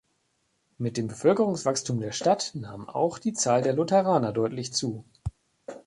[0.79, 5.05] Mit dem Bevölkerungswachstum der Stadt nahm auch die Zahl der Lutheraner deutlich zu.